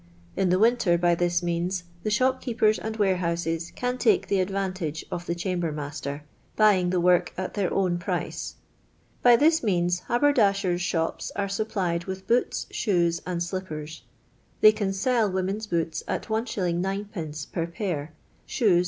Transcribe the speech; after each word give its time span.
In 0.35 0.49
the 0.49 0.57
winter, 0.57 0.97
by 0.97 1.13
this 1.13 1.43
means, 1.43 1.83
the 2.01 2.09
shopkeepers 2.09 2.79
and 2.79 2.97
warehouses 2.97 3.71
can 3.75 3.99
take 3.99 4.29
the 4.29 4.39
advantage 4.39 5.05
of 5.11 5.27
the 5.27 5.35
cham 5.35 5.61
ber^master, 5.61 6.21
buying 6.55 6.89
the 6.89 6.99
work 6.99 7.31
at 7.37 7.53
their 7.53 7.71
own 7.71 7.99
price. 7.99 8.55
By 9.21 9.35
this 9.35 9.61
means 9.61 10.01
luiberdashers' 10.09 10.79
shops 10.79 11.31
are 11.35 11.47
supplied 11.49 12.05
with 12.05 12.25
boots, 12.25 12.65
shoes, 12.71 13.21
and 13.27 13.43
slippers; 13.43 14.01
they 14.61 14.71
can 14.71 14.91
sell 14.91 15.29
women's 15.31 15.67
boots 15.67 16.03
at 16.07 16.23
It. 16.25 16.29
9d, 16.31 17.51
per 17.51 17.67
pair; 17.67 18.15
shoes, 18.47 18.79
1«. 18.79 18.79